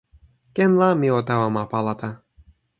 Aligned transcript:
ken 0.55 0.71
la 0.79 0.89
mi 0.99 1.07
o 1.17 1.19
tawa 1.27 1.47
ma 1.55 1.63
Palata. 1.71 2.09